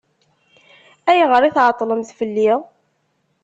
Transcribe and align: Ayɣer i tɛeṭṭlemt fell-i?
Ayɣer 1.09 1.41
i 1.43 1.51
tɛeṭṭlemt 1.55 2.09
fell-i? 2.19 2.51